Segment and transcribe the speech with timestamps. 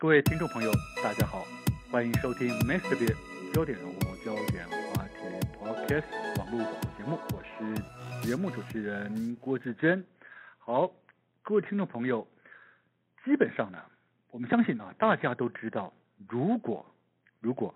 [0.00, 0.72] 各位听众朋友，
[1.04, 1.44] 大家好，
[1.90, 2.98] 欢迎收听 Mr.
[2.98, 3.14] Big
[3.52, 5.26] 焦点人物、焦点话题
[5.58, 10.02] Podcast 网络广播节目，我是节目主持人郭志珍。
[10.58, 10.90] 好，
[11.42, 12.26] 各位听众朋友，
[13.26, 13.78] 基本上呢，
[14.30, 15.92] 我们相信啊，大家都知道，
[16.30, 16.86] 如果
[17.38, 17.74] 如果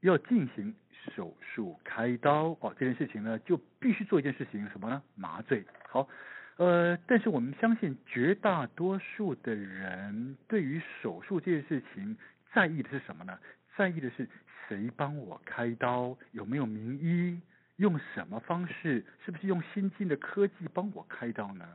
[0.00, 0.74] 要进行
[1.14, 5.00] 手术开刀哦，这件事情呢，就必须做一件事情，什么呢？
[5.14, 5.64] 麻醉。
[5.88, 6.08] 好。
[6.56, 12.16] 呃，但是我们相信绝大多数的人对于手术这件事情
[12.52, 13.36] 在意的是什么呢？
[13.76, 14.28] 在意的是
[14.68, 17.40] 谁帮我开刀，有没有名医，
[17.76, 21.66] 用什么方式，是不是用先进的科技帮我开刀呢？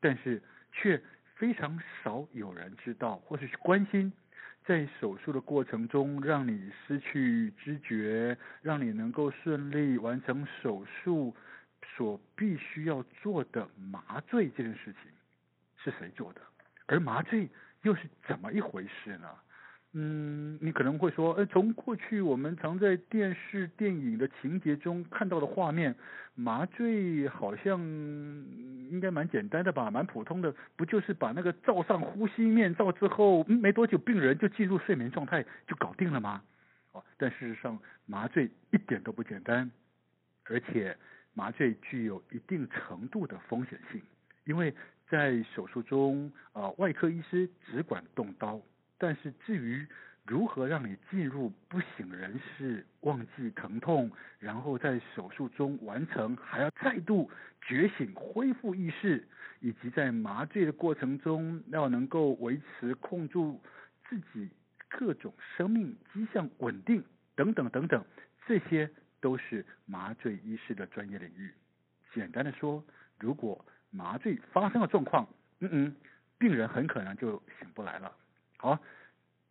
[0.00, 0.98] 但是却
[1.34, 4.10] 非常少有人知道，或是关心，
[4.64, 11.36] 在手术的过程中让你失去知觉，让你能够顺利完成手术。
[11.96, 15.10] 所必须要做的麻醉这件事情
[15.76, 16.40] 是谁做的？
[16.86, 17.48] 而麻醉
[17.82, 19.28] 又是怎么一回事呢？
[19.96, 25.94] 嗯，你可能会说，呃，从过去我们常在电视、电影的情节中看到的画面，
[26.34, 36.42] 麻醉好像应该蛮简单的吧，蛮普通的，不就是把那个罩上呼吸面罩之后，没多久病人就进入睡眠状态就搞定了吗？
[36.92, 39.70] 哦，但事实上麻醉一点都不简单，
[40.44, 40.96] 而且。
[41.34, 44.00] 麻醉具有一定程度的风险性，
[44.44, 44.72] 因为
[45.08, 48.60] 在手术中，呃，外科医师只管动刀，
[48.96, 49.84] 但是至于
[50.24, 57.28] 如何让你进入不省人事、忘记疼痛，然后在手术中完成，还要再度
[57.60, 59.26] 觉醒、恢复意识，
[59.60, 63.60] 以及在麻醉的过程中要能够维持、控住
[64.08, 64.48] 自己
[64.88, 67.02] 各种生命迹象稳定，
[67.34, 68.04] 等等等等，
[68.46, 68.88] 这些。
[69.24, 71.50] 都是麻醉医师的专业领域。
[72.12, 72.84] 简单的说，
[73.18, 75.26] 如果麻醉发生了状况，
[75.60, 75.96] 嗯嗯，
[76.36, 78.12] 病人很可能就醒不来了。
[78.58, 78.78] 好，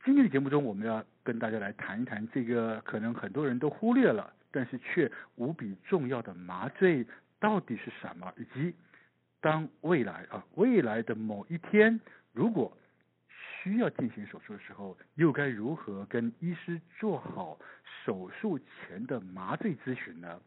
[0.06, 7.04] 今天的节目中，我们要跟大家来谈一谈这个可能很多人都忽略了，但是却无比重要的麻醉
[7.40, 8.76] 到底是什么，以及
[9.42, 12.00] 当未来啊未来的某一天，
[12.31, 12.78] 如果
[13.63, 17.57] 需要进行手术的时候，又该如何跟医师做好
[18.03, 20.38] 手术前的麻醉咨询呢？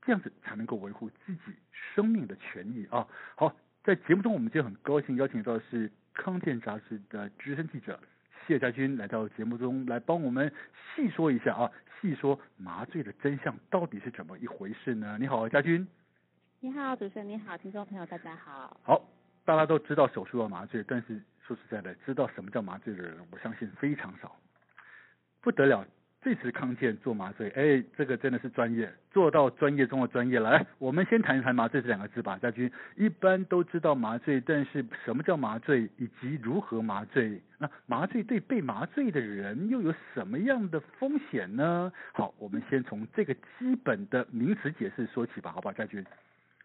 [0.00, 1.52] 这样子才能够维护自己
[1.94, 3.06] 生命的权益啊！
[3.36, 3.54] 好，
[3.84, 8.00] 在节目中，我们就很高兴邀请到的是《康健》杂志的资深记者
[8.46, 10.50] 谢家军来到节目中来帮我们
[10.94, 11.70] 细说一下啊，
[12.00, 15.18] 细说麻醉的真相到底是怎么一回事呢？
[15.20, 15.86] 你好，家军。
[16.60, 18.80] 你好，主持人，你好，听众朋友，大家好。
[18.82, 19.04] 好，
[19.44, 21.20] 大家都知道手术要麻醉，但是。
[21.48, 24.36] 说实在的，知道什么叫麻醉的人，我相信非常少。
[25.40, 25.86] 不得了，
[26.20, 30.50] 这次康健做麻醉，哎，这个真的是专业，做到专业中的专业了。
[30.50, 32.36] 来，我们先谈一谈麻醉这两个字吧。
[32.36, 37.40] 家军一般都知道麻醉，但是什么叫麻醉，以及如何麻醉？
[37.56, 41.90] 那麻醉对被麻醉的人又有什么样的风险呢？
[42.12, 46.04] 好，我们先从这个基本的名词解释说起吧，好不好，家军？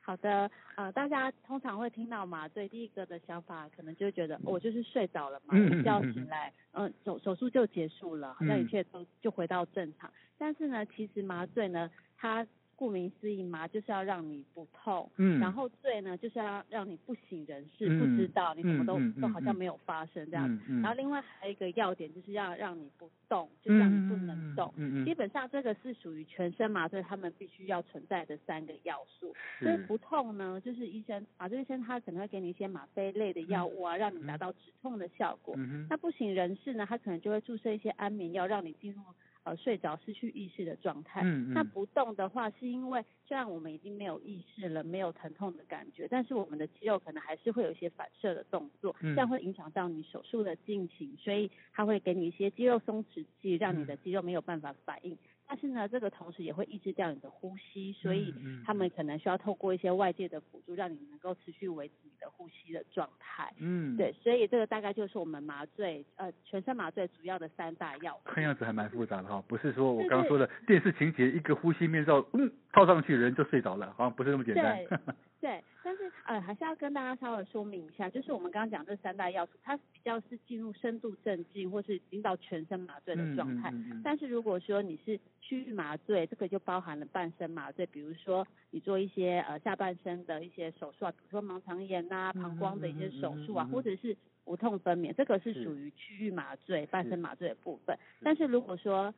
[0.06, 10.12] 好的，呃，大家通常会听到麻醉，第一个的想法可能就觉得，我、哦、就是睡着了嘛，一觉醒来，嗯、呃，手手术就结束了，好像一切都就回到正常。
[10.38, 12.46] 但是呢，其实麻醉呢，它
[12.84, 20.46] 顾名思义，麻就是要让你不痛，嗯，然后醉呢就是要让你不省人事，嗯、不知道你什么都、嗯、都好像没有发生这样
[20.82, 24.74] 然后另外还有一个要点就是要让你不动，就让你不能动。
[25.06, 29.34] 基本上这个是属于全身麻醉他们必须要存在的三个要素。
[29.62, 35.56] 所以不痛呢，就是医生麻醉医生他可能会给你一些吗啡类的药物啊，嗯、让你达到止痛的效果。
[35.90, 39.00] 那不省人事呢，他可能就会注射一些安眠药，让你进入。
[39.44, 41.22] 呃，睡着失去意识的状态。
[41.24, 41.54] 嗯嗯。
[41.54, 55.18] 那不动的话，是因为虽然我们已经没有意识了，没有疼痛的感觉，但是我们的肌肉可能还是会有一些反射的动作，嗯这样会影响到你手术的进行，所以它会给你一些肌肉松弛剂，让你的肌肉没有办法反应。
[55.46, 58.34] 但是呢，这个同时也会抑制掉你的呼吸，所以
[58.66, 63.54] 他们可能需要透过一些外界的辅助，让你能够持续维持你的呼吸的状态。
[63.60, 68.20] 嗯，对，所以这个大概就是我们麻醉，呃，全身麻醉主要的三大药。
[68.24, 74.78] 看样子还蛮复杂的哈，不是说我刚刚说的电视情节，一个呼吸面罩，嗯，套上去人就睡着了，好像不是那么简单。
[74.86, 74.98] 对。
[75.44, 83.70] 对，但是呃，还是要跟大家稍微说明一下，就是我们刚刚讲这三大要素，它比较是进入深度镇静或是已经到全身麻醉的状态。
[83.72, 94.16] 嗯嗯嗯、但是如果说你是区域麻醉，这个就包含了半身麻醉，比如说你做一些呃下半身的一些手术啊，比如说盲肠炎啊、膀胱的一些手术啊，或者是
[94.46, 98.00] 无痛分娩，这个是属于区域麻醉、半身麻醉的部分。
[98.22, 99.14] 但是如果说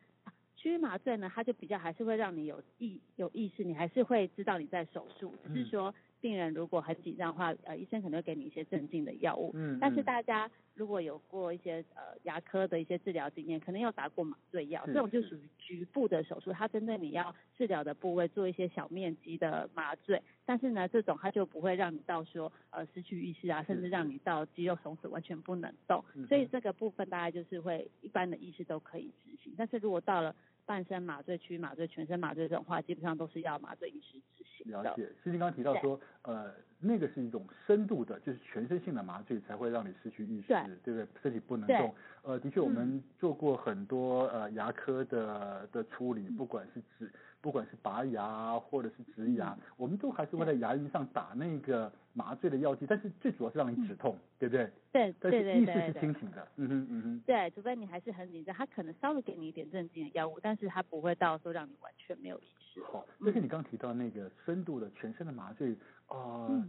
[0.56, 5.94] 区域麻醉呢，它就比较还是会让你有意有意识，你还是会知道你在手术，只是说。
[6.26, 9.52] 病人如果很紧张的话，呃，医生可能会给你一些镇静的药物。
[9.54, 9.78] 嗯。
[9.80, 20.20] 但是大家如果有过一些呃牙科的一些治疗经验，可能有打过麻醉药，这种就属于局部的手术，它针对你要治疗的部位做一些小面积的麻醉。
[20.48, 26.04] 但是呢，这种它就不会让你到说呃失去意识啊，甚至让你到肌肉松弛完全不能动。
[26.28, 29.54] 所以这个部分大概就是会一般的医师都可以执行。
[29.56, 30.36] 但是如果到了
[30.66, 34.82] 半身麻醉、区麻醉、全身麻醉这种话，基本上都是要麻醉医师执行的。
[34.82, 41.08] 了解，诗晶刚刚提到说，呃，那个是一种深度的，就是全身性的麻醉才会让你失去意识，对，对不对？
[41.22, 41.96] 身体不能动。
[42.24, 47.12] 呃，的确，我们做过很多呃牙科的的处理，不管是指。
[47.46, 54.72] 不管是拔牙或者是植牙，嗯，我们都还是会在牙龈上打那个麻醉的药剂，但是最主要是让你止痛，嗯，对不对？
[54.92, 56.48] 对，但是意识是清醒的。
[56.56, 57.22] 嗯哼嗯哼。
[57.24, 62.82] 对，除非你还是很紧张，他可能稍微给你一点镇静的药物，但是他不会到说让你完全没有意识。
[62.82, 65.74] 好，但是你刚刚提到那个深度的全身的麻醉，
[66.08, 66.18] 啊，
[66.50, 66.66] 呃，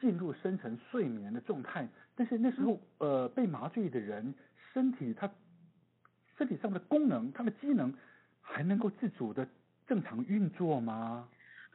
[0.00, 4.34] 进入深层睡眠的状态，但是那时候呃被麻醉的人
[4.72, 5.30] 身体他
[6.38, 7.92] 身体上的功能，他的机能
[8.40, 9.46] 还能够自主的。
[9.86, 11.28] 正常运作吗？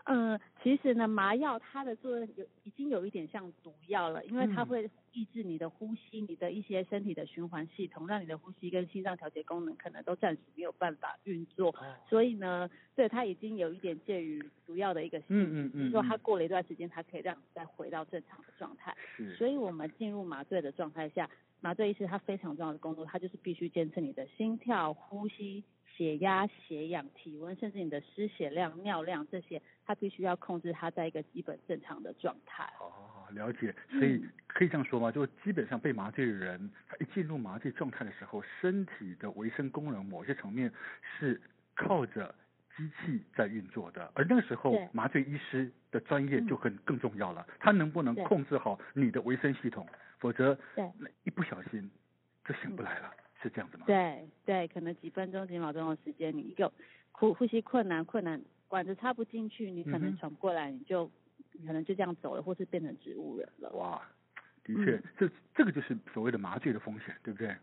[0.06, 11.76] 嗯、呃，其实呢，麻药它的作用有已经有一点像毒药了，因为它会抑制你的呼吸，你的一些身体的循环系统，让你的呼吸跟心脏调节功能可能都暂时没有办法运作。
[12.10, 18.98] 所以呢，对它已经有一点介于毒药的一个性质，嗯嗯，就是说它过了一段时间，它可以让你再回到正常的状态。
[19.16, 21.30] 是，所以我们进入麻醉的状态下，
[21.60, 25.64] 麻醉医师他非常重要的工作，他就是必须监测你的心跳、呼吸。
[25.96, 32.64] 血压、血氧、体温，甚至你的失血量、尿量这些，他必须要控制它在一个基本正常的状态。
[32.80, 33.74] 哦，了解。
[33.90, 35.12] 所以可以这样说吗？
[35.12, 40.72] 就基本上被麻醉的人，他一进入麻醉状态的时候，身体的维生功能某些层面
[41.20, 41.40] 是
[41.76, 42.34] 靠着
[42.76, 47.46] 机器在运作的，而那个时候麻醉医师的专业就很更重要了。
[47.60, 49.86] 他能不能控制好你的维生系统？
[50.20, 50.90] 否则，对，
[51.24, 51.90] 一不小心
[52.46, 53.12] 就醒不来了。
[53.42, 53.86] 是这样子吗？
[53.88, 56.72] 对对，可能几分钟几秒钟的时间，你一个
[57.12, 61.10] 呼呼吸困难困难，管子插不进去，你可能喘不过来，嗯、你就
[61.54, 63.70] 你可能就这样走了，或是变成植物人了。
[63.72, 64.02] 哇，
[64.64, 67.56] 的确，嗯、这这个就是所谓的麻醉的风险，对不对？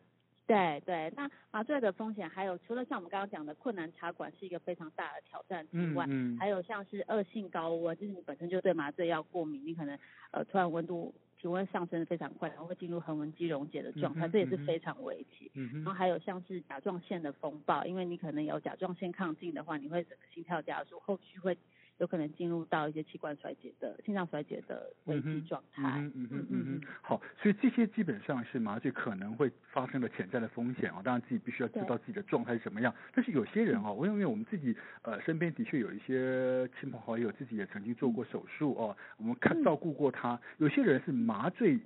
[0.47, 9.99] 对对，那麻醉的风险还有，除了像我们刚刚讲的困难插管是一个非常大的挑战之外，嗯嗯、还有像是恶性高温，就是你本身就对麻醉药过敏，你可能
[10.33, 11.15] 呃突然温度。
[11.41, 15.73] 体温上升的非常快，然后会进入横纹肌溶解的状态，嗯，这也是非常危急，嗯。
[15.83, 21.57] 然后还有像是甲状腺的风暴，因为你可能有甲状腺亢进的话，你会整个心跳加速，后续会。
[21.99, 25.83] 有可能进入到一些器官衰竭的心脏衰竭的危机状态。
[25.99, 26.81] 嗯嗯嗯嗯嗯。
[27.03, 31.03] 好，所以这些基本上是麻醉可能会发生的潜在的风险啊。
[31.05, 32.95] 当然自己必须要知道自己的状态是什么样。
[33.13, 40.41] 但是有些人啊，我认为我们自己呃身边的确有一些亲朋好友，自己也曾经做过手术哦，我们看照顾过他。
[40.59, 41.79] 有些人是麻醉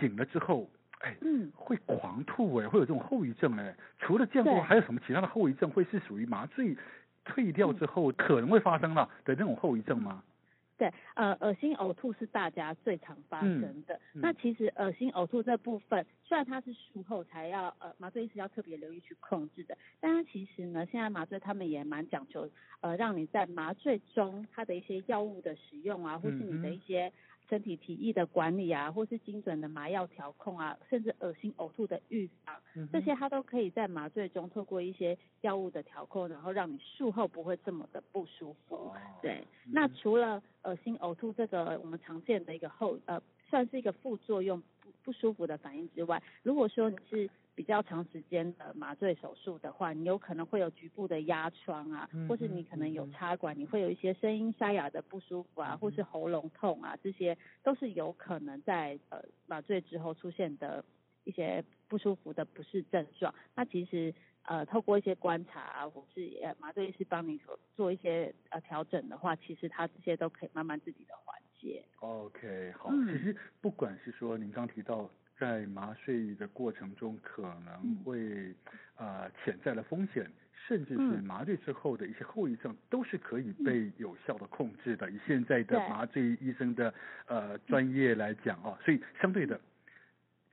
[0.00, 0.68] 醒了之后，
[1.00, 3.76] 哎，嗯，会狂吐哎，会有这种后遗症哎。
[4.00, 6.76] 除了见过，还有什么其他的后遗症会是属于麻醉？
[7.24, 10.22] 退掉之后可能会发生了的这种后遗症吗？
[10.78, 13.94] 对，呃，恶心呕吐是大家最常发生的。
[13.94, 22.48] 嗯嗯、那其实恶心呕吐这部分，虽然它是术后才要呃麻醉医师要特别留意去控制的，但它其实呢，现在麻醉他们也蛮讲究，
[22.80, 27.12] 呃，让你在麻醉中它的一些药物的使用啊，或是你的一些。
[27.52, 38.74] 嗯身体体液的管理啊，或是精准的麻药调控啊，甚至恶心呕吐的预防，嗯，这些它都可以在麻醉中透过一些药物的调控，然后让你术后不会这么的不舒服。
[38.74, 60.82] 哦，对，嗯，那除了恶心呕吐这个我们常见的一个后呃，算是一个副作用不不舒服的反应之外，如果说你是比较长时间的麻醉手术的话，你有可能会有局部的压疮啊，或是你可能有插管，你会有一些声音沙哑的不舒服啊，或是喉咙痛啊，这些都是有可能在呃麻醉之后出现的
[61.24, 63.34] 一些不舒服的不适症状。
[63.54, 71.84] 那其实呃透过一些观察啊，或是呃麻醉医师帮你做做一些呃调整的话，其实它这些都可以慢慢自己的缓解。
[72.00, 75.10] OK，好，其实不管是说您刚提到。
[75.42, 78.54] 在麻醉的过程中，可能会
[78.96, 80.30] 呃潜在的风险，
[80.68, 85.10] 甚至是麻醉之后的一些后遗症，都是可以被有效的控制的。
[85.10, 86.94] 以现在的麻醉医生的
[87.26, 89.60] 呃专业来讲啊，所以相对的，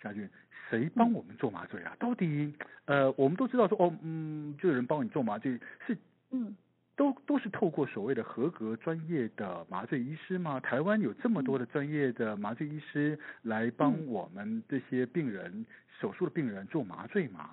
[0.01, 0.27] 家俊，
[0.71, 1.95] 谁帮我们做麻醉啊？
[1.99, 2.51] 到底
[2.85, 5.95] 呃，我们都知道说哦，嗯，就有人帮你做麻醉是
[6.31, 6.55] 嗯。
[6.99, 10.59] 都都是透过所谓的合格专业的麻醉医师吗？
[10.59, 15.65] 台湾有这么多的专业的麻醉医师来帮我们这些病人、嗯、
[16.01, 17.51] 手术的病人做麻醉吗？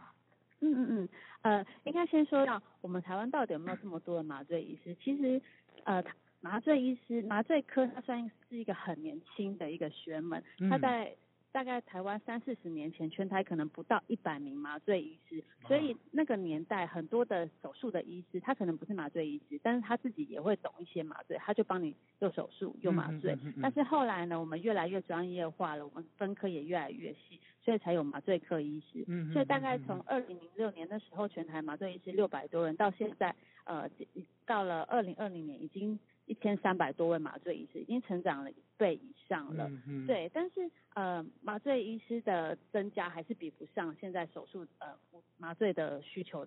[0.58, 1.08] 嗯嗯嗯，
[1.42, 4.96] 呃，应该先说到我们台湾到底有没有这么多的麻醉医师？
[5.00, 5.40] 其实，
[5.84, 6.02] 呃，
[6.40, 11.14] 麻醉医师麻醉科，它算是一个很年轻的一个学门，它在。
[11.56, 23.32] 大概台湾三四十年前，全台可能不到一百名麻醉医师，所以那个年代很多的手术的医师，他可能不是麻醉医师，但是他自己也会懂一些麻醉，他就帮你做手术用麻醉。
[23.36, 29.02] 嗯嗯嗯嗯、但是后来呢，我们越来越专业化了，我们分科也越来越细，所以才有麻醉科医师。
[29.06, 33.34] 嗯、所以大概从二零零六年的时候，全台麻醉医师六百多人，到现在
[33.64, 33.88] 呃
[34.44, 35.98] 到了二零二零年已经。
[36.26, 39.70] 一千三百多位麻醉医师已经成长了一倍以上了，
[40.06, 44.88] 对，但是呃麻醉医师的增加还是比不上现在手术呃
[45.38, 46.46] 麻醉的需求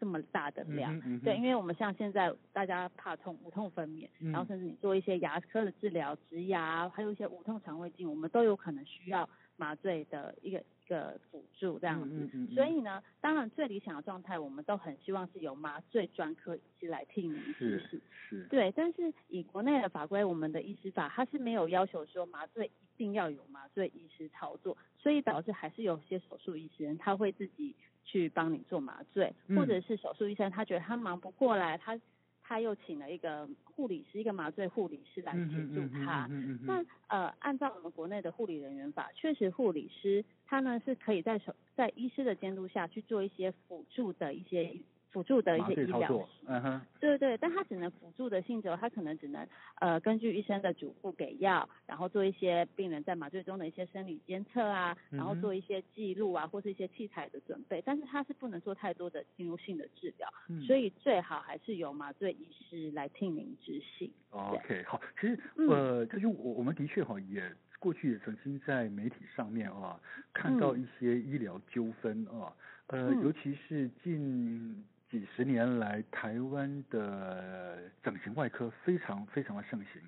[0.00, 10.62] 这么大的量，嗯嗯、对，因为我们像现在大家怕痛无痛分娩，嗯、然后甚至你做一些牙科的治疗植牙，还有一些无痛肠胃镜，我们都有可能需要麻醉的一个。
[10.88, 18.72] 个辅助这样子，嗯嗯嗯、所以呢，当然最理想的状态，我们都很希望是由麻醉专科医师来替您执行，是，对。
[18.72, 32.00] 但是以国内的法规，我们的医师法它是没有要求说麻醉一定要有麻醉医师操作，所以导致还是有些手术医生他会自己去帮你做麻醉，嗯、或者是手术医生他觉得他忙不过来，他。
[32.48, 36.26] 他又请了一个护理师，一个麻醉护理师来协助他。
[36.62, 44.74] 那呃，按照我们国内的护理人员法，确实护理师他呢是可以在手在医师的监督下去做一些辅助的一些。
[45.10, 49.46] 辅助的一些医疗，嗯哼，对对，但他只能辅助的性质，他可能只能
[49.80, 64.12] 呃根据医生的嘱咐给药，然后做一些病人在麻醉中的一些生理监测啊，然后做一些记录啊，或是一些器材的准备，但是他是不能做太多的侵入性的治疗，嗯、所以最好还是由麻醉医师来替您执行。
[64.30, 67.42] OK，好，其实呃，这就我我们的确哈也
[67.78, 69.98] 过去也曾经在媒体上面啊
[70.34, 72.52] 看到一些医疗纠纷啊，
[72.88, 74.84] 呃，尤其是近。
[75.10, 80.02] 几十年来，台湾的整形外科非常非常的盛行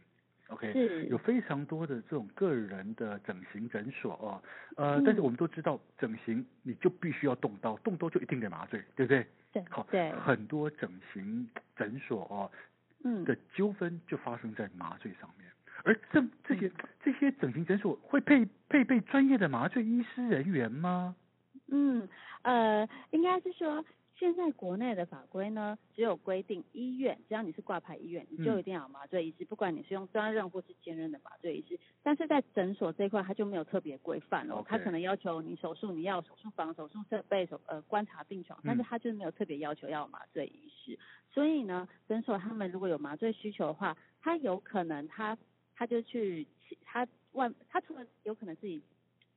[0.48, 4.42] ，OK，有非常多的这种个人的整形诊所哦，
[4.76, 9.26] 呃，嗯、但是我们都知道，整形你就必须要动刀，动刀就一定得麻醉，对不对？
[9.52, 12.50] 对，好，对，很多整形诊所哦，
[13.02, 15.50] 嗯，的纠纷就发生在麻醉上面，
[15.82, 16.70] 而这这些
[17.02, 21.16] 这些整形诊所会配配备专业的麻醉医师人员吗？
[21.68, 22.06] 嗯，
[22.42, 23.82] 呃，应该是说。
[24.16, 31.80] 现在国内的法规呢，只有规定医院，只要你是挂牌医院，你就一定要有麻醉医师，嗯、不管你是用专任或是兼任的麻醉医师。
[32.02, 34.62] 但是在诊所这一块，它就没有特别规范了。
[34.68, 40.92] 它可能要求你手术，你要手术房、手术设备、手呃观察病床，但是它就是没有特别要求要有麻醉医师。
[40.92, 40.98] 嗯、
[41.32, 45.38] 所以呢，诊所他们如果有麻醉需求的话，他有可能他
[45.74, 46.46] 他就去
[46.84, 48.82] 他外，他除了有可能自己。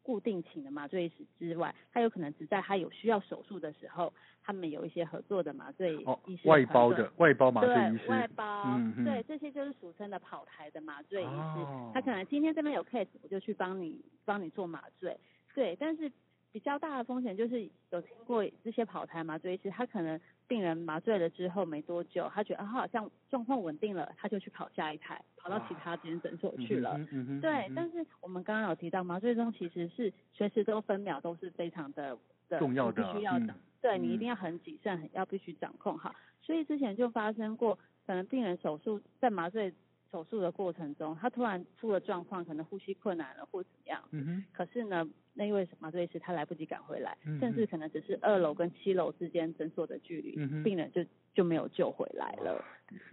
[0.04, 11.32] 固定请的麻醉师之外，他有可能只在他有需要手术的时候，他们有一些合作的麻醉医师、哦、外包的外包麻醉医师，外包，嗯、对，这些就是俗称的跑台的麻醉医师。
[11.32, 15.18] 哦、他可能今天这边有 case，我就去帮你帮你做麻醉。
[15.56, 16.12] 对，但是
[16.52, 25.22] 比较大的风险就是有听过这些跑台麻醉医师，他可能病人麻醉了之后没多久，他觉得啊好像状况稳定了，他就去跑下一台。
[25.38, 27.70] 跑到其他间诊所去了，啊嗯嗯嗯、对。
[27.76, 36.16] 但是我们刚刚有提到，麻醉中其实是随时都分秒都是非常的的重要的，必须要的，嗯、对你一定要很谨慎，很要必须掌控好。
[36.42, 39.74] 所以之前就发生过，可能病人手术在麻醉
[40.14, 44.46] 手术的过程中，他突然出了状况，可能呼吸困难了或怎么样，嗯哼。
[44.54, 45.04] 可是呢，
[45.34, 51.04] 那一位麻醉师他来不及赶回来，嗯、甚至可能只是二楼跟七楼之间诊所的距离，嗯、哼病人就
[51.34, 52.64] 就没有救回来了。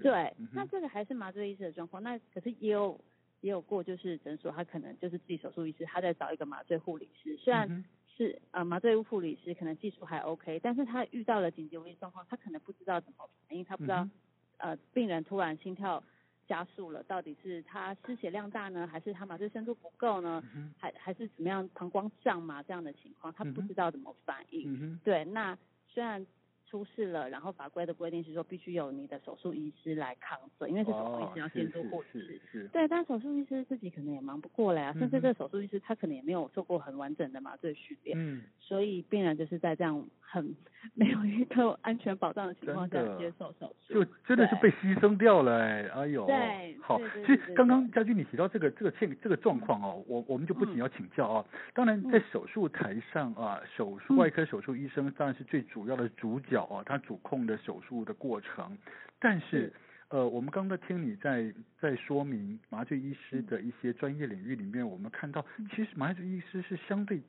[0.03, 2.03] 对，嗯、那这个还是麻醉医师的状况。
[2.03, 3.01] 那可是也有
[3.41, 7.83] 也有过，就是诊所他可能就是自己手术医师，他在找一个麻醉护理师，虽然
[8.15, 14.11] 是呃麻醉护理师可能技术还 OK，但是他遇到了紧急危机状况，他可能不知道怎么反应，他不知道、嗯、
[14.59, 16.05] 呃病人突然心跳
[16.51, 20.43] 加速了，到底是他失血量大呢，还是他麻醉深度不够呢？
[20.57, 24.65] 嗯、还还是怎么样膀胱胀嘛这样的情况，他不知道怎么反应。
[24.67, 26.27] 嗯、对，那虽然
[26.71, 32.41] 出事了，然后法规的规定是说必须由你的手术医师来扛责，因为是手术医师要监督护士。
[32.53, 40.55] 是对，但手术医师自己可能也忙不过来啊，嗯、甚至这个手术医师他可能也没有做过很完整的麻醉训练，嗯，所以病人就是在这样很
[40.95, 56.60] 没有一个安全保障的情况下接受手术，就真的是被牺牲掉了哎，哎呦，对，好，其实刚刚嘉俊你提到这个这个现这个状况哦，我我们就不仅要请教啊，嗯、当然在手术台上啊，手术外科手术医生当然是最主要的主角。
[56.69, 58.77] 哦，他主控的手术的过程，
[59.19, 59.73] 但是，是。
[60.11, 67.23] 呃，我们刚刚听你在在说明麻醉医师的一些专业领域里面，我们看到其实麻醉医师是相对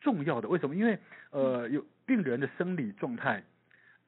[0.00, 0.48] 重要的。
[0.48, 0.74] 为什么？
[0.74, 0.98] 因为
[1.30, 3.44] 呃，有病人的生理状态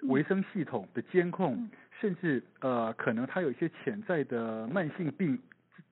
[0.05, 5.39] 维生系统的监控，嗯、甚至呃，可能他有一些潜在的慢性病，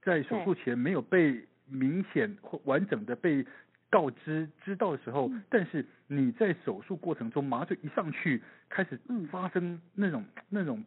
[0.03, 3.45] 在手术前没有被明显或完整的被
[3.93, 8.99] 告知知道的时候，嗯、但是你在手术过程中麻醉一上去，开始
[9.31, 10.83] 发生那种、嗯、那种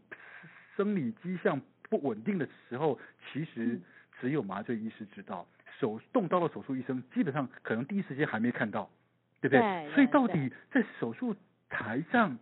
[0.76, 3.00] 生理迹象不稳定的时候，
[3.32, 3.80] 其实
[4.20, 5.48] 只有麻醉医师知道。
[5.80, 8.90] 手动刀的手术医生基本上可能第一时间还没看到，
[9.40, 9.60] 对不对？
[9.60, 11.36] 对，所以到底在手术
[11.70, 12.40] 台上，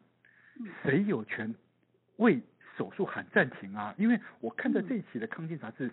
[0.83, 1.53] 谁有权
[2.17, 2.39] 为
[2.77, 3.93] 手术喊暂停啊？
[3.97, 5.91] 因为我看到这一期的康健杂志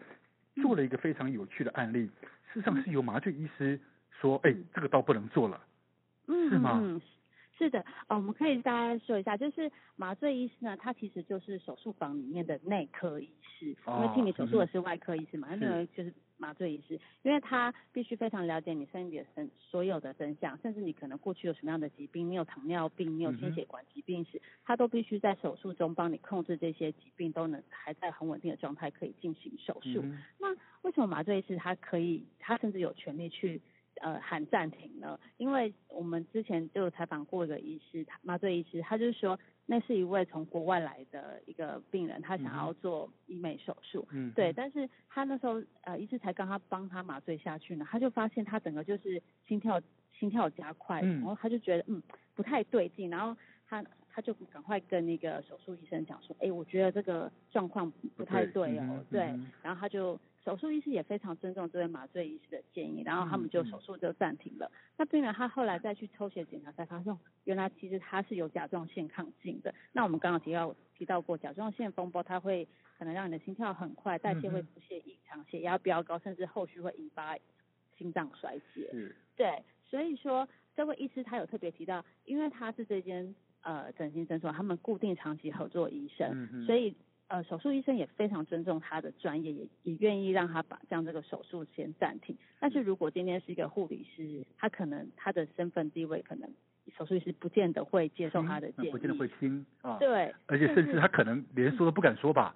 [0.62, 2.11] 做了一个非常有趣的案例，
[2.53, 3.81] 事实上是由麻醉医师
[4.21, 5.61] 说：“哎，这个倒不能做了。”
[6.29, 7.00] 嗯是吗？
[7.59, 30.03] 是的，呃，我们可以大家说一下，就是麻醉医师呢，他其实就是手术房里面的内科医师，因为替你手术的是外科医师嘛，他认为就是麻醉医师，因为他必须非常了解你身体的身所有的真相，甚至你可能过去有什么样的疾病，你有糖尿病，你有心血管疾病史，他都必须在手术中帮你控制这些疾病，都能还在很稳定的状态可以进行手术。
[30.39, 30.50] 那
[30.81, 33.61] 为什么麻醉医师他可以，他甚至有权利去？
[34.00, 35.21] 呃，喊暂停了？
[35.37, 49.78] 因为我们之前就采访过一个医师，他麻醉医师，他就是说，那是一位从国外来的一个病人，他想要做医美手术，嗯，对，但是他那时候呃，医师才刚刚帮他麻醉下去呢，他就发现他整个就是心跳
[50.19, 52.02] 心跳加快，然后他就觉得嗯
[52.35, 53.37] 不太对劲，然后
[53.69, 59.21] 他他就赶快跟那个手术医生讲说，哎，我觉得这个状况不太对哦，对，
[59.62, 60.19] 然后他就。
[60.44, 64.66] 手术医师也非常尊重这位麻醉医师的建议，然后他们就手术就暂停了。
[64.66, 69.75] 嗯嗯、那病人他后来再去抽血检查，才发现原来其实他是有甲状腺亢进的。
[69.92, 72.66] 那我们刚刚提到提到过甲状腺风波，它会
[72.99, 77.37] 可能让你的心跳很快，代谢会出现异常，血压飙高，甚至后续会引发
[77.99, 78.88] 心脏衰竭。
[78.92, 86.97] 是对，所以说这位医师他有特别提到，因为他是这间呃整形诊所，他们固定长期合作医生，嗯嗯、所以。
[87.31, 92.37] 呃，手术医生也非常尊重他的专业，也也愿意让他把这样这个手术先暂停。
[92.59, 96.53] 但是如果今天是一个护理师，他可能他的身份地位，可能
[96.99, 99.97] 手术医师不见得会接受他的建议，不见得会听啊。
[99.99, 102.53] 对，而且甚至他可能连说都不敢说吧。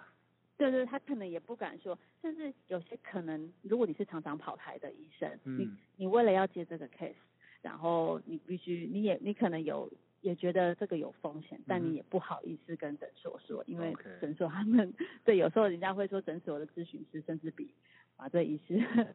[0.57, 7.15] 对对，他可能也不敢说，甚至有些可能，如果你是常常跑台的医生，嗯、你你为了要接这个 case，
[7.63, 9.89] 然后你必须，你也你可能有。
[10.25, 14.91] 也觉得这个有风险，但你也不好意思跟诊所说，嗯、因为诊所他们.
[15.23, 17.71] 对有时候人家会说诊所的咨询师甚至比
[18.17, 18.81] 麻醉医师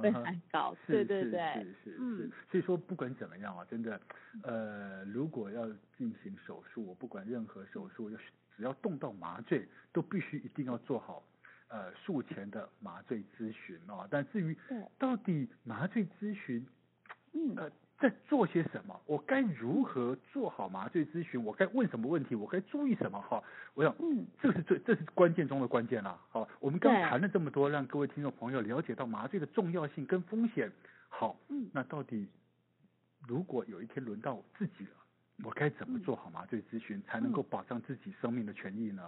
[0.00, 4.00] 会还高，对对对，是是是，嗯，所以说不管怎么样啊，真的，
[4.44, 8.16] 呃，如果要进行手术，我不管任何手术，要
[8.56, 11.24] 只要动到麻醉，都必须一定要做好
[11.66, 14.06] 呃术前的麻醉咨询啊。
[14.08, 14.56] 但至于
[14.96, 16.64] 到底麻醉咨询，
[17.32, 17.68] 嗯呃。
[17.98, 19.00] 在做些什么？
[19.06, 21.44] 我该如何做好麻醉咨询？
[21.44, 22.34] 我该问什么问题？
[22.34, 23.20] 我该注意什么？
[23.20, 23.42] 哈，
[23.74, 26.20] 我想，嗯，这个是最，这是关键中的关键了。
[26.30, 30.72] 好，我们刚谈了这么多，让各位听众朋友了解到麻醉的重要性跟风险。
[31.08, 32.28] 好，嗯，那到底
[33.28, 34.90] 如果有一天轮到我自己了，
[35.44, 39.02] 我该怎么做好麻醉咨询，才能够保障自己生命的权益呢？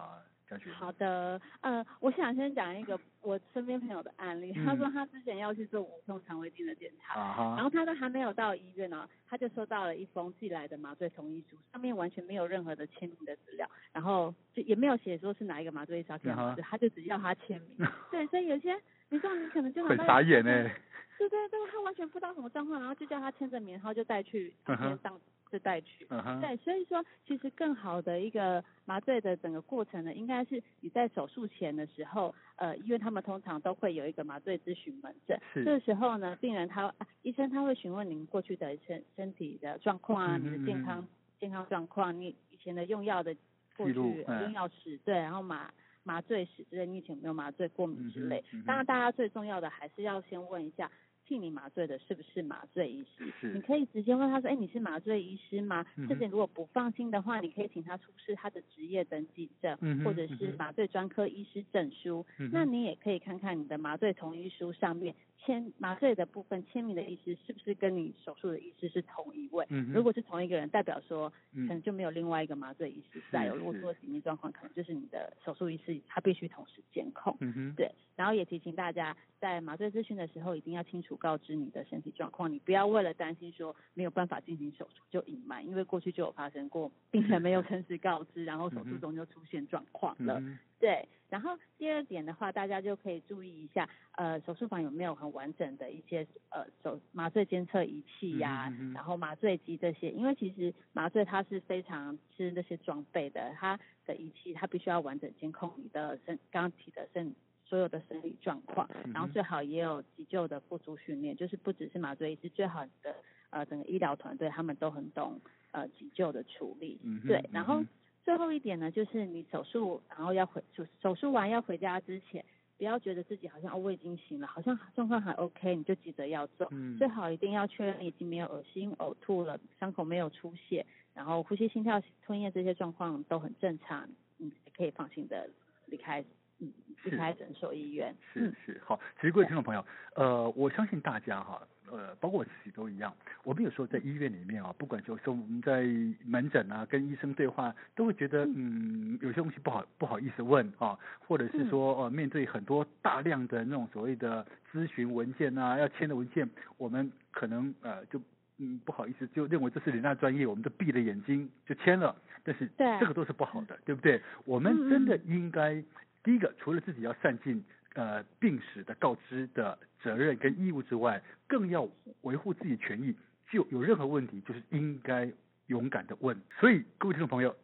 [0.74, 4.52] 好的，呃，我想先讲一个我身边朋友的案例。
[4.56, 17.86] 嗯、他说他之前要去做无痛肠胃镜的检查，啊、然后他都还没有到医院呢，他就收到了一封寄来的麻醉同意书，上面完全没有任何的签名的资料，然后就也没有写说是哪一个麻醉医生签名，他就只要他签名。
[17.86, 18.74] 啊、 对，所以有些
[19.08, 20.74] 你说你可能就很傻眼 哎。
[21.16, 25.18] 对对对，他完全不知道什么状况，然后就叫他签着名，然后就带去医院上。
[25.54, 26.04] 就带去，
[26.40, 43.32] 对，所以说其实更好的一个麻醉的整个过程呢，应该是你在手术前的时候，呃，因为他们通常都会有一个麻醉咨询门诊，是这个时候呢，病人他医生他会询问您过去的身身体的状况啊，你的健康、嗯、健康状况，你以前的用药的
[43.76, 50.90] 过去用药史，对，然后麻麻醉史之类，你以前有没有麻醉过敏之类，嗯嗯、当然大家最重要的还是要先问一下。
[51.26, 53.52] 替你麻醉的是不是麻醉医师？
[53.54, 62.24] 你可以直接问他说：“哎，你是麻醉医师吗？”这点、嗯、哼如果不放心的话，你可以请他出示他的职业登记证，嗯、或者是麻醉专科医师证书。
[62.38, 69.66] 嗯、那你也可以看看你的麻醉同意书上面签麻醉的部分签名的医师是不是跟你手术的医师是同一位？
[69.70, 73.48] 嗯、如果是同一个人，代表说可能就没有另外一个麻醉医师在。
[73.48, 77.36] 嗯、如果说紧急状况，可能就是你的手术医师他必须同时监控。
[77.40, 81.16] 嗯、哼对，然后也提醒大家，在麻醉咨询的时候一定要清楚。
[81.16, 90.38] 告知你的身体状况，你不要为了担心说没有办法进行手术就隐瞒，因为过去就有发生过病人没有诚实告知，然后手术中就出现状况了。
[90.40, 107.34] 嗯、对，然后第二点的话，大家就可以注意一下，呃，手术房有没有很完整的一些呃手麻醉监测仪器呀、啊嗯，然后麻醉机这些，因为其实麻醉它是非常吃那些装备的，它的仪器它必须要完整监控你的身刚提的身。
[107.66, 113.14] 所有的生理状况，然后最好也有急救的辅助训练，就是不只是麻醉医师，最好的
[113.50, 115.40] 呃整个医疗团队他们都很懂
[115.72, 117.42] 呃急救的处理，对。
[117.50, 117.82] 然后
[118.22, 122.44] 最后一点呢，就是你手术然后要回手手术完要回家之前，
[122.76, 135.48] 不要觉得自己好像哦我已经醒了，好像状况还 OK，你就急着要走，最好一定要确认已经没有恶心呕吐了，伤口没有出血，然后呼吸、心跳、吞咽这些状况都很正常，你可以放心的
[135.86, 136.24] 离开。
[136.58, 138.98] 离开诊所、医院是是好。
[139.16, 143.14] 其实各位听众朋友，呃，我相信大家哈，呃，包括我自己都一样。
[143.42, 145.82] 我们有时候在医院里面啊，不管就是说我们在
[146.24, 158.18] 门诊啊，跟医生对话，都会觉得嗯，有些东西不好不好意思问啊，或者是说呃，面对很多大量的那种所谓的咨询文件啊，要签的文件，我们可能呃就
[158.56, 162.16] 嗯不好意思，就认为这是人家专业，我们就闭着眼睛就签了。
[162.46, 164.22] 但是这个都是不好的，对不对？
[164.44, 165.82] 我们真的应该。
[166.24, 167.62] 第一个，除了自己要善尽
[167.94, 171.86] 呃病史的告知的责任跟义务之外，更要
[172.22, 173.14] 维护自己权益。
[173.52, 175.30] 就有任何问题，就是应该
[175.66, 176.36] 勇敢的问。
[176.58, 177.54] 所以，各位听众朋友，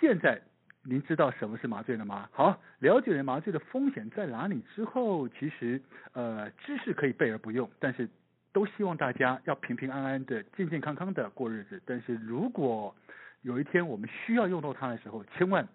[0.00, 0.42] 现在
[0.82, 2.28] 您知道什么是麻醉了吗？
[2.32, 5.80] 好，了解了麻醉的风险在哪里之后，其实
[6.12, 8.08] 呃知识可以备而不用，但是
[8.52, 11.80] 都希望大家要平平安安的、健健康康的过日子。
[11.86, 12.94] 但是如果
[13.42, 15.66] 有一天我们需要用到它的时候，千万。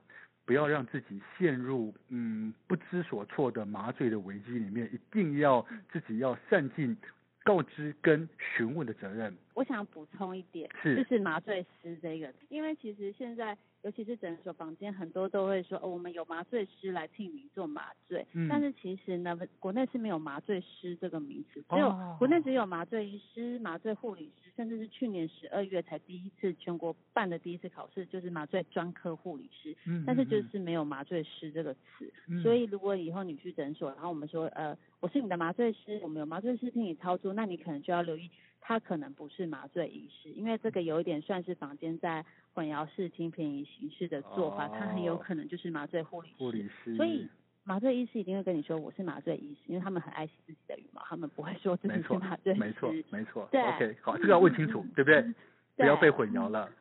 [0.46, 6.98] 不要让自己陷入嗯不知所措的麻醉的危机里面，一定要自己要善尽
[7.44, 9.36] 告知跟询问的责任。
[9.54, 13.58] 我想补充一点，是就是麻醉师这个，因为其实现在。
[13.84, 18.26] 尤其是诊所房间，很多都会说，哦，我们有麻醉师来替你做麻醉。
[18.32, 18.48] 嗯。
[18.48, 29.76] 但是其实呢，国内是没有麻醉师这个名词，只有国内只有麻醉医师、麻醉护理师，甚至是去年十二月才第一次全国办的第一次考试，就是麻醉专科护理师。
[29.86, 30.06] 嗯。
[30.08, 32.10] 但是就是没有麻醉师这个词。
[32.30, 32.42] 嗯。
[32.42, 38.32] 所以如果以后你去诊所，然后我们说，呃，我是你的麻醉师，我们有麻醉师替你操作，那你可能就要留意。
[38.65, 42.23] 他可能不是麻醉医师，因为这个有一点算是房间在
[42.54, 46.36] 混淆视听、便宜形式的做法，他、哦、很有可能就是麻醉护理师。
[46.38, 46.95] 护理师。
[46.95, 47.28] 所以
[47.65, 52.60] 麻醉医师一定会跟你说我是麻醉医师，因为他们很爱惜自己的羽毛，他们不会说自己是麻醉师。
[52.62, 53.49] 没错，没错。
[53.52, 53.62] 对。
[53.62, 55.34] OK，好，这个要问清楚， 嗯、对不对，
[55.76, 56.71] 不要被混淆了。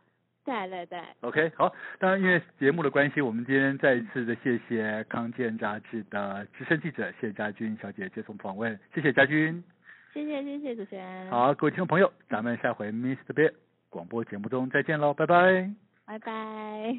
[0.44, 1.00] 对对对。
[1.20, 1.74] OK，好。
[1.98, 9.62] 当然，因为节目的关系，我们今天再一次的谢谢康健杂志的资深记者谢家军小姐接受访问，谢谢佳君。
[10.12, 11.30] 谢谢谢谢主持人。
[11.30, 13.32] 好，各位听众朋友，咱们下回 Mr.
[13.34, 13.52] Bear
[13.88, 15.70] 广播节目中再见喽，拜拜。
[16.04, 16.96] 拜拜。